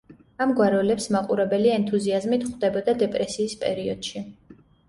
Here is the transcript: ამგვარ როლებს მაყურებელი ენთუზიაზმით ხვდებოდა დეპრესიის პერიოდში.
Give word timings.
ამგვარ 0.45 0.71
როლებს 0.75 1.07
მაყურებელი 1.15 1.71
ენთუზიაზმით 1.73 2.47
ხვდებოდა 2.49 2.99
დეპრესიის 3.05 3.57
პერიოდში. 3.67 4.27